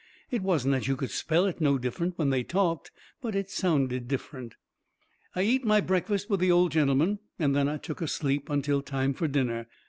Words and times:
It 0.31 0.41
wasn't 0.41 0.71
that 0.71 0.87
you 0.87 0.95
could 0.95 1.11
spell 1.11 1.45
it 1.45 1.61
no 1.61 1.77
different 1.77 2.17
when 2.17 2.31
they 2.31 2.41
talked, 2.41 2.89
but 3.21 3.35
it 3.35 3.51
sounded 3.51 4.07
different. 4.07 4.55
I 5.35 5.43
eat 5.43 5.63
my 5.63 5.79
breakfast 5.79 6.27
with 6.27 6.39
the 6.39 6.51
old 6.51 6.71
gentleman, 6.71 7.19
and 7.37 7.55
then 7.55 7.69
I 7.69 7.77
took 7.77 8.01
a 8.01 8.07
sleep 8.07 8.49
until 8.49 8.81
time 8.81 9.13
fur 9.13 9.27
dinner. 9.27 9.67